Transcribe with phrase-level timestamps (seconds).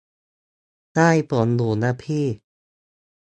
[0.95, 2.25] ได้ผลอยู่นะพี่